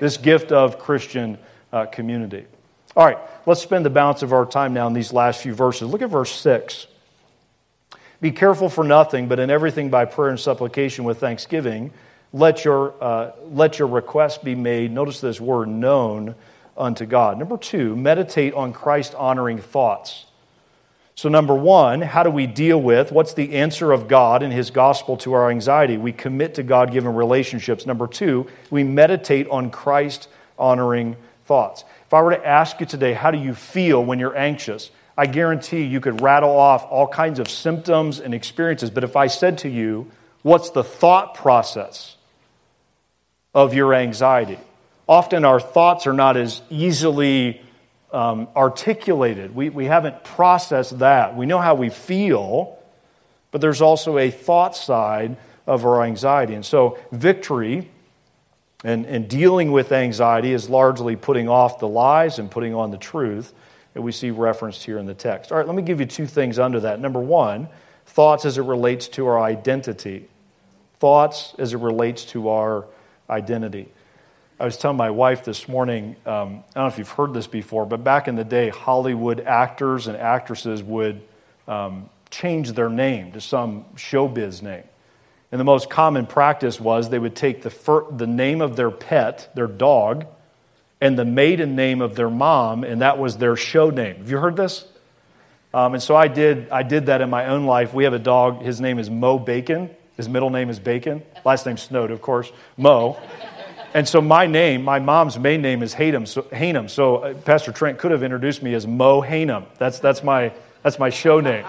[0.00, 1.38] this gift of Christian
[1.74, 2.46] uh, community.
[2.96, 5.88] All right, let's spend the balance of our time now in these last few verses.
[5.88, 6.86] Look at verse 6.
[8.20, 11.90] Be careful for nothing, but in everything by prayer and supplication with thanksgiving,
[12.32, 16.36] let your, uh, let your requests be made, notice this word, known
[16.76, 17.38] unto God.
[17.38, 20.26] Number two, meditate on Christ honoring thoughts.
[21.16, 24.70] So, number one, how do we deal with what's the answer of God and His
[24.70, 25.96] gospel to our anxiety?
[25.96, 27.86] We commit to God given relationships.
[27.86, 31.84] Number two, we meditate on Christ honoring thoughts.
[32.06, 34.90] If I were to ask you today, how do you feel when you're anxious?
[35.16, 38.90] I guarantee you could rattle off all kinds of symptoms and experiences.
[38.90, 40.10] But if I said to you,
[40.42, 42.16] what's the thought process
[43.54, 44.58] of your anxiety?
[45.08, 47.60] Often our thoughts are not as easily
[48.12, 49.54] um, articulated.
[49.54, 51.36] We, we haven't processed that.
[51.36, 52.78] We know how we feel,
[53.50, 56.54] but there's also a thought side of our anxiety.
[56.54, 57.90] And so, victory
[58.84, 62.98] and, and dealing with anxiety is largely putting off the lies and putting on the
[62.98, 63.54] truth
[63.94, 65.50] that we see referenced here in the text.
[65.50, 67.00] All right, let me give you two things under that.
[67.00, 67.68] Number one,
[68.06, 70.28] thoughts as it relates to our identity.
[70.98, 72.84] Thoughts as it relates to our
[73.30, 73.88] identity.
[74.60, 77.46] I was telling my wife this morning, um, I don't know if you've heard this
[77.46, 81.22] before, but back in the day, Hollywood actors and actresses would
[81.66, 84.84] um, change their name to some showbiz name.
[85.54, 88.90] And the most common practice was they would take the, fir- the name of their
[88.90, 90.26] pet, their dog,
[91.00, 94.16] and the maiden name of their mom, and that was their show name.
[94.16, 94.84] Have you heard this?
[95.72, 97.94] Um, and so I did, I did that in my own life.
[97.94, 99.90] We have a dog, his name is Mo Bacon.
[100.16, 101.22] His middle name is Bacon.
[101.44, 102.50] Last name Snowed, of course.
[102.76, 103.16] Mo.
[103.94, 106.26] And so my name, my mom's main name is Hainham.
[106.26, 106.88] So, Hainham.
[106.88, 109.66] so uh, Pastor Trent could have introduced me as Mo Hainham.
[109.78, 111.64] That's, that's, my, that's my show name.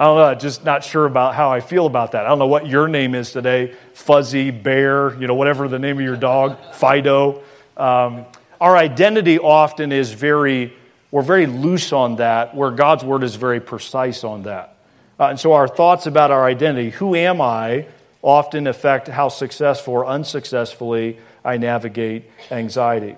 [0.00, 2.24] I don't know, just not sure about how I feel about that.
[2.24, 5.98] I don't know what your name is today Fuzzy, Bear, you know, whatever the name
[5.98, 7.42] of your dog, Fido.
[7.76, 8.24] Um,
[8.62, 10.72] our identity often is very,
[11.10, 14.78] we're very loose on that, where God's word is very precise on that.
[15.18, 17.84] Uh, and so our thoughts about our identity, who am I,
[18.22, 23.16] often affect how successful or unsuccessfully I navigate anxiety.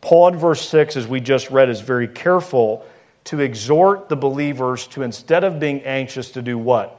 [0.00, 2.86] Paul in verse 6, as we just read, is very careful
[3.24, 6.98] to exhort the believers to, instead of being anxious, to do what?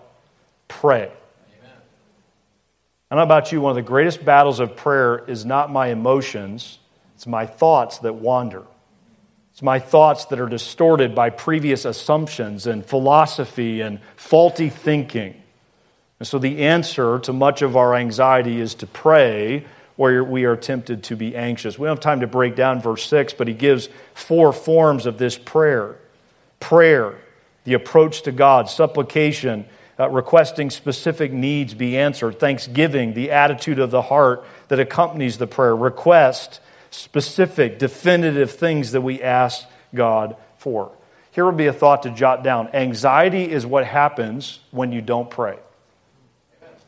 [0.67, 1.03] Pray.
[1.03, 1.71] Amen.
[3.11, 5.87] I don't know about you, one of the greatest battles of prayer is not my
[5.87, 6.79] emotions,
[7.15, 8.63] it's my thoughts that wander.
[9.53, 15.41] It's my thoughts that are distorted by previous assumptions and philosophy and faulty thinking.
[16.19, 20.57] And so the answer to much of our anxiety is to pray where we are
[20.57, 21.79] tempted to be anxious.
[21.79, 25.17] We don't have time to break down verse 6, but he gives four forms of
[25.17, 25.95] this prayer
[26.65, 27.15] prayer,
[27.63, 29.65] the approach to God, supplication,
[29.99, 35.45] uh, requesting specific needs be answered, thanksgiving, the attitude of the heart that accompanies the
[35.45, 40.91] prayer, request, specific, definitive things that we ask God for.
[41.29, 45.29] Here would be a thought to jot down anxiety is what happens when you don't
[45.29, 45.59] pray.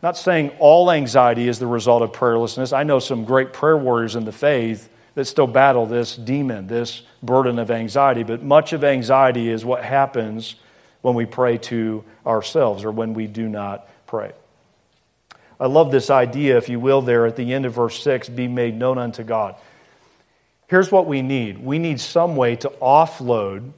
[0.01, 2.75] Not saying all anxiety is the result of prayerlessness.
[2.75, 7.01] I know some great prayer warriors in the faith that still battle this demon, this
[7.23, 10.53] burden of anxiety, but much of anxiety is what happens
[11.01, 14.31] when we pray to ourselves or when we do not pray.
[15.59, 18.47] I love this idea, if you will, there at the end of verse 6 be
[18.47, 19.55] made known unto God.
[20.67, 23.71] Here's what we need we need some way to offload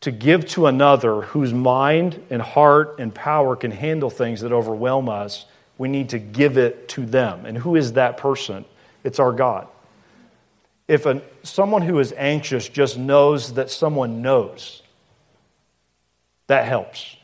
[0.00, 5.08] to give to another whose mind and heart and power can handle things that overwhelm
[5.08, 5.46] us,
[5.78, 7.46] we need to give it to them.
[7.46, 8.64] And who is that person?
[9.04, 9.68] It's our God.
[10.90, 14.82] If a, someone who is anxious just knows that someone knows,
[16.48, 17.16] that helps.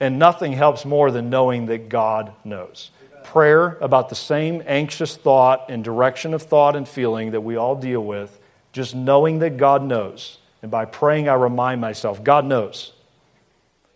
[0.00, 2.90] And nothing helps more than knowing that God knows.
[3.24, 7.76] Prayer about the same anxious thought and direction of thought and feeling that we all
[7.76, 8.40] deal with,
[8.72, 12.92] just knowing that God knows and by praying, I remind myself God knows,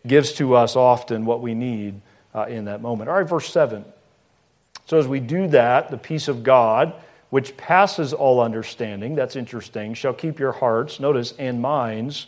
[0.06, 2.00] gives to us often what we need
[2.34, 3.10] uh, in that moment.
[3.10, 3.84] All right, verse 7.
[4.86, 6.94] So as we do that, the peace of God,
[7.32, 12.26] which passes all understanding, that's interesting, shall keep your hearts, notice, and minds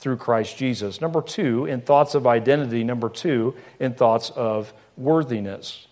[0.00, 1.00] through Christ Jesus.
[1.00, 2.82] Number two, in thoughts of identity.
[2.82, 5.86] Number two, in thoughts of worthiness.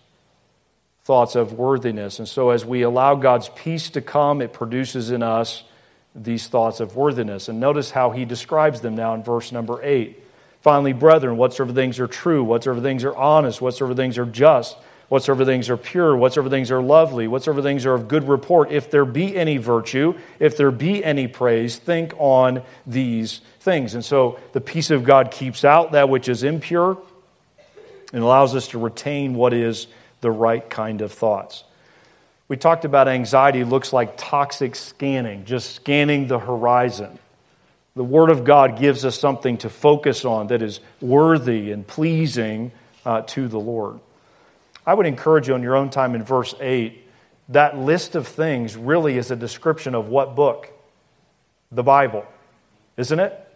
[1.05, 2.19] Thoughts of worthiness.
[2.19, 5.63] And so, as we allow God's peace to come, it produces in us
[6.13, 7.47] these thoughts of worthiness.
[7.47, 10.21] And notice how he describes them now in verse number eight.
[10.59, 14.75] Finally, brethren, whatsoever things are true, whatsoever things are honest, whatsoever things are just,
[15.09, 18.89] whatsoever things are pure, whatsoever things are lovely, whatsoever things are of good report, if
[18.89, 23.95] there be any virtue, if there be any praise, think on these things.
[23.95, 26.97] And so the peace of God keeps out that which is impure
[28.13, 29.87] and allows us to retain what is
[30.21, 31.63] the right kind of thoughts.
[32.47, 37.19] We talked about anxiety looks like toxic scanning, just scanning the horizon.
[37.95, 42.71] The Word of God gives us something to focus on that is worthy and pleasing
[43.05, 43.99] uh, to the Lord.
[44.89, 47.07] I would encourage you on your own time in verse 8,
[47.49, 50.67] that list of things really is a description of what book?
[51.71, 52.25] The Bible,
[52.97, 53.53] isn't it?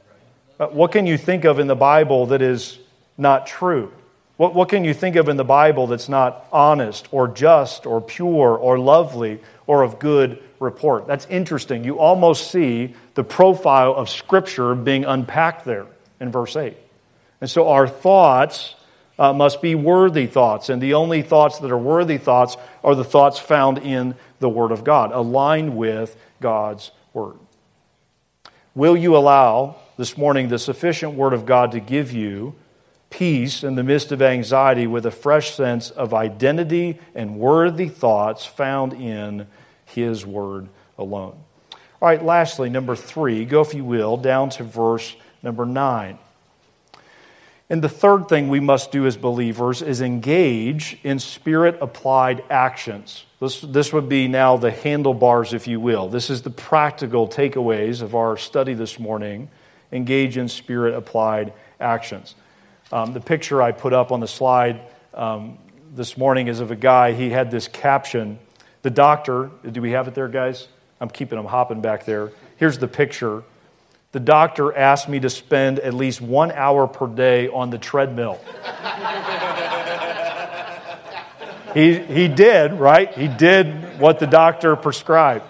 [0.60, 2.78] Uh, what can you think of in the Bible that is
[3.18, 3.92] not true?
[4.38, 8.00] What, what can you think of in the Bible that's not honest or just or
[8.00, 11.08] pure or lovely or of good report?
[11.08, 11.84] That's interesting.
[11.84, 15.88] You almost see the profile of Scripture being unpacked there
[16.20, 16.78] in verse 8.
[17.42, 18.76] And so our thoughts
[19.20, 23.04] uh, must be worthy thoughts, and the only thoughts that are worthy thoughts are the
[23.04, 27.38] thoughts found in the Word of God, aligned with God's Word.
[28.76, 32.56] Will you allow this morning the sufficient Word of God to give you
[33.12, 38.46] peace in the midst of anxiety with a fresh sense of identity and worthy thoughts
[38.46, 39.46] found in
[39.86, 41.38] His Word alone.
[42.02, 46.18] All right, lastly, number three, go if you will down to verse number nine.
[47.70, 53.26] And the third thing we must do as believers is engage in spirit applied actions.
[53.40, 56.08] This, this would be now the handlebars, if you will.
[56.10, 59.50] This is the practical takeaways of our study this morning.
[59.92, 62.36] Engage in spirit applied actions.
[62.92, 64.82] Um, the picture I put up on the slide
[65.14, 65.58] um,
[65.94, 67.14] this morning is of a guy.
[67.14, 68.40] He had this caption.
[68.82, 70.68] The doctor, do we have it there, guys?
[71.00, 72.32] I'm keeping them hopping back there.
[72.58, 73.44] Here's the picture.
[74.14, 78.40] The doctor asked me to spend at least one hour per day on the treadmill.
[81.74, 83.12] he, he did, right?
[83.12, 85.44] He did what the doctor prescribed.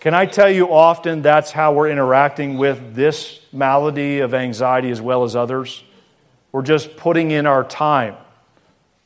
[0.00, 5.00] Can I tell you often that's how we're interacting with this malady of anxiety as
[5.00, 5.84] well as others?
[6.50, 8.16] We're just putting in our time.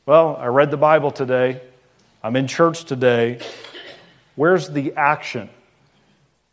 [0.07, 1.61] Well, I read the Bible today.
[2.23, 3.39] I'm in church today.
[4.35, 5.49] Where's the action?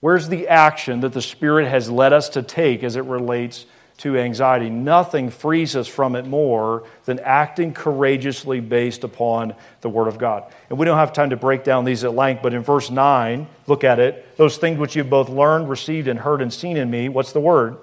[0.01, 3.67] Where's the action that the Spirit has led us to take as it relates
[3.99, 4.71] to anxiety?
[4.71, 10.51] Nothing frees us from it more than acting courageously based upon the Word of God.
[10.71, 13.47] And we don't have time to break down these at length, but in verse 9,
[13.67, 14.37] look at it.
[14.37, 17.41] Those things which you've both learned, received, and heard and seen in me, what's the
[17.41, 17.77] word?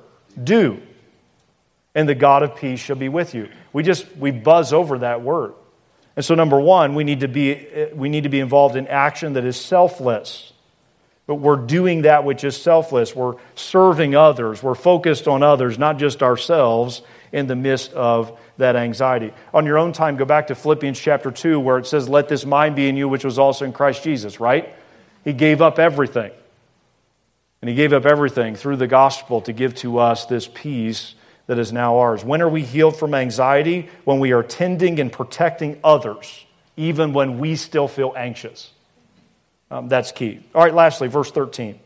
[0.43, 0.82] Do
[1.97, 3.49] and the God of peace shall be with you.
[3.74, 5.55] We just we buzz over that word.
[6.15, 9.34] And so number 1, we need to be we need to be involved in action
[9.34, 10.53] that is selfless.
[11.28, 13.13] But we're doing that which is selfless.
[13.13, 14.63] We're serving others.
[14.63, 17.01] We're focused on others, not just ourselves
[17.34, 19.34] in the midst of that anxiety.
[19.53, 22.45] On your own time, go back to Philippians chapter 2, where it says, Let this
[22.45, 24.73] mind be in you, which was also in Christ Jesus, right?
[25.25, 26.32] He gave up everything.
[27.61, 31.15] And he gave up everything through the gospel to give to us this peace
[31.47, 32.23] that is now ours.
[32.23, 33.89] When are we healed from anxiety?
[34.05, 36.45] When we are tending and protecting others,
[36.78, 38.71] even when we still feel anxious.
[39.70, 40.39] Um, that's key.
[40.55, 41.80] All right, lastly, verse 13.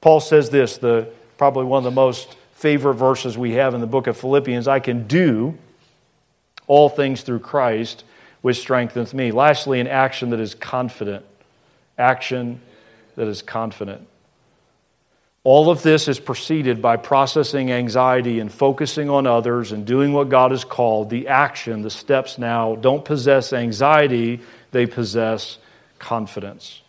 [0.00, 1.08] Paul says this, the,
[1.38, 4.80] probably one of the most favorite verses we have in the book of Philippians I
[4.80, 5.56] can do
[6.66, 8.04] all things through Christ,
[8.40, 9.30] which strengthens me.
[9.30, 11.24] Lastly, an action that is confident.
[11.98, 12.60] Action
[13.16, 14.06] that is confident.
[15.44, 20.28] All of this is preceded by processing anxiety and focusing on others and doing what
[20.28, 21.08] God has called.
[21.08, 24.40] The action, the steps now don't possess anxiety,
[24.72, 25.58] they possess
[26.00, 26.82] confidence.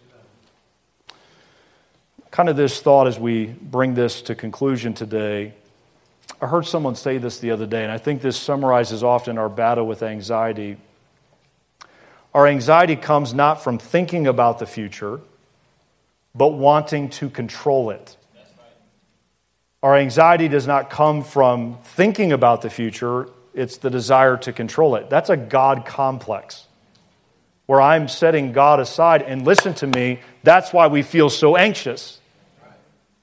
[2.31, 5.53] Kind of this thought as we bring this to conclusion today.
[6.41, 9.49] I heard someone say this the other day, and I think this summarizes often our
[9.49, 10.77] battle with anxiety.
[12.33, 15.19] Our anxiety comes not from thinking about the future,
[16.35, 18.15] but wanting to control it.
[19.81, 24.95] Our anxiety does not come from thinking about the future, it's the desire to control
[24.95, 25.09] it.
[25.09, 26.67] That's a God complex
[27.67, 29.21] where I'm setting God aside.
[29.21, 32.19] And listen to me, that's why we feel so anxious.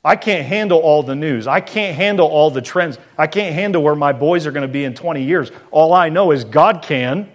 [0.05, 1.47] I can't handle all the news.
[1.47, 2.99] I can't handle all the trends.
[3.17, 5.51] I can't handle where my boys are going to be in 20 years.
[5.71, 7.31] All I know is God can.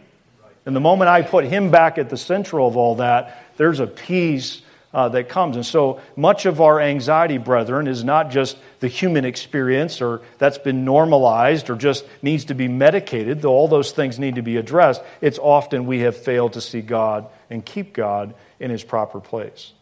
[0.66, 3.88] And the moment I put Him back at the center of all that, there's a
[3.88, 4.62] peace
[4.94, 5.56] uh, that comes.
[5.56, 10.58] And so much of our anxiety, brethren, is not just the human experience or that's
[10.58, 14.58] been normalized or just needs to be medicated, though all those things need to be
[14.58, 15.02] addressed.
[15.22, 19.74] It's often we have failed to see God and keep God in his proper place.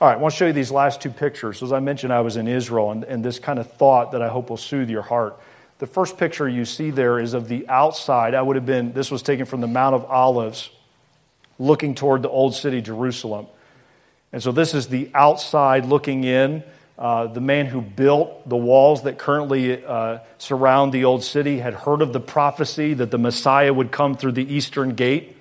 [0.00, 1.62] All right, I want to show you these last two pictures.
[1.62, 4.28] As I mentioned, I was in Israel, and, and this kind of thought that I
[4.28, 5.38] hope will soothe your heart.
[5.78, 8.34] The first picture you see there is of the outside.
[8.34, 10.70] I would have been, this was taken from the Mount of Olives,
[11.58, 13.46] looking toward the old city, Jerusalem.
[14.32, 16.62] And so this is the outside looking in.
[16.98, 21.72] Uh, the man who built the walls that currently uh, surround the old city had
[21.72, 25.34] heard of the prophecy that the Messiah would come through the eastern gate,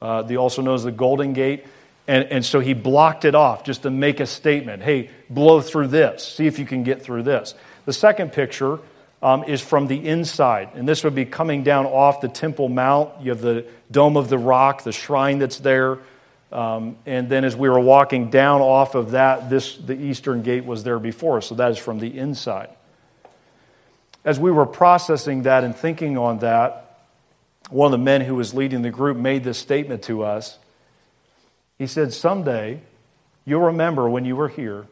[0.00, 1.66] uh, the also known as the Golden Gate.
[2.06, 5.88] And, and so he blocked it off just to make a statement hey, blow through
[5.88, 7.54] this, see if you can get through this.
[7.84, 8.78] The second picture
[9.22, 13.20] um, is from the inside, and this would be coming down off the Temple Mount.
[13.20, 15.98] You have the Dome of the Rock, the shrine that's there.
[16.50, 20.64] Um, and then as we were walking down off of that, this, the eastern gate
[20.64, 21.46] was there before us.
[21.46, 22.70] So that is from the inside.
[24.24, 27.00] As we were processing that and thinking on that,
[27.70, 30.58] one of the men who was leading the group made this statement to us.
[31.76, 32.80] He said, Someday
[33.44, 34.86] you'll remember when you were here,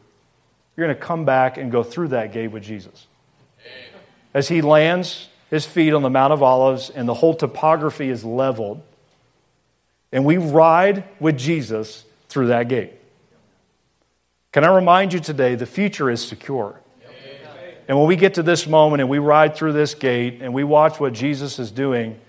[0.75, 3.07] you're going to come back and go through that gate with Jesus.
[4.33, 8.23] As he lands his feet on the Mount of Olives and the whole topography is
[8.23, 8.83] leveled,
[10.11, 12.93] and we ride with Jesus through that gate.
[14.51, 16.79] Can I remind you today, the future is secure.
[17.87, 20.63] And when we get to this moment and we ride through this gate and we
[20.63, 22.19] watch what Jesus is doing,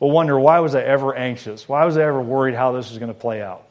[0.00, 1.68] we'll wonder why was I ever anxious?
[1.68, 3.64] Why was I ever worried how this is going to play out?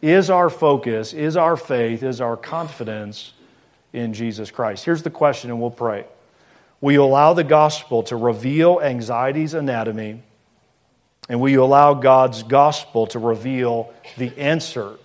[0.00, 3.32] Is our focus, is our faith, is our confidence
[3.92, 4.84] in Jesus Christ?
[4.84, 6.06] Here's the question, and we'll pray.
[6.80, 10.22] Will you allow the gospel to reveal anxiety's anatomy?
[11.28, 14.98] And will you allow God's gospel to reveal the answer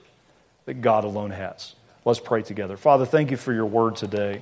[0.65, 1.75] that God alone has?
[2.05, 2.77] Let's pray together.
[2.77, 4.41] Father, thank you for your word today.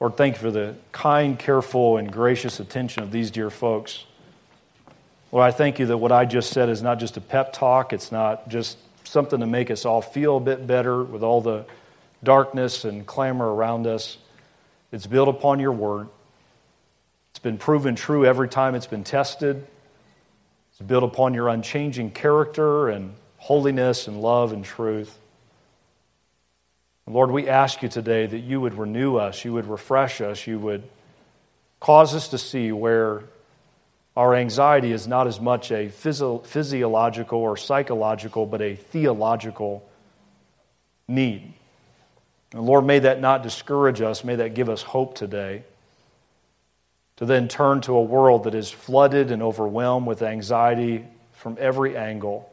[0.00, 4.04] Lord, thank you for the kind, careful, and gracious attention of these dear folks.
[5.32, 7.92] Lord, I thank you that what I just said is not just a pep talk,
[7.92, 11.64] it's not just something to make us all feel a bit better with all the
[12.22, 14.18] darkness and clamor around us.
[14.92, 16.08] It's built upon your word.
[17.30, 19.66] It's been proven true every time it's been tested.
[20.78, 25.16] It's built upon your unchanging character and holiness and love and truth.
[27.06, 30.58] Lord, we ask you today that you would renew us, you would refresh us, you
[30.58, 30.82] would
[31.80, 33.22] cause us to see where
[34.18, 39.88] our anxiety is not as much a physio- physiological or psychological, but a theological
[41.08, 41.54] need.
[42.52, 45.64] And Lord, may that not discourage us, may that give us hope today
[47.16, 51.96] to then turn to a world that is flooded and overwhelmed with anxiety from every
[51.96, 52.50] angle,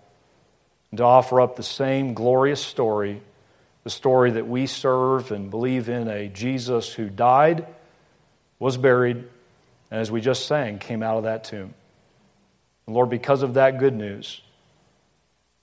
[0.91, 3.21] and to offer up the same glorious story,
[3.83, 7.65] the story that we serve and believe in a Jesus who died,
[8.59, 11.73] was buried, and as we just sang, came out of that tomb.
[12.85, 14.41] And Lord, because of that good news,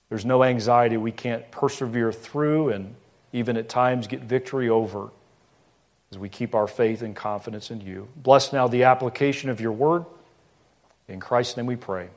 [0.09, 2.95] there's no anxiety we can't persevere through and
[3.33, 5.09] even at times get victory over
[6.11, 8.07] as we keep our faith and confidence in you.
[8.15, 10.05] Bless now the application of your word.
[11.07, 12.09] In Christ's name we pray.